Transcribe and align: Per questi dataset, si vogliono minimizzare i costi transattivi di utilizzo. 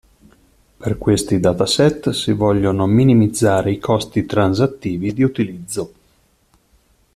Per 0.77 0.97
questi 0.97 1.39
dataset, 1.39 2.09
si 2.09 2.31
vogliono 2.31 2.87
minimizzare 2.87 3.71
i 3.71 3.77
costi 3.77 4.25
transattivi 4.25 5.13
di 5.13 5.21
utilizzo. 5.21 5.91